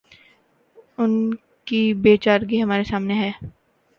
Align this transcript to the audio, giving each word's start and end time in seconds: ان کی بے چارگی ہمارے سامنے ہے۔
ان 0.97 1.11
کی 1.67 1.81
بے 2.01 2.15
چارگی 2.17 2.61
ہمارے 2.63 2.83
سامنے 2.83 3.13
ہے۔ 3.13 3.31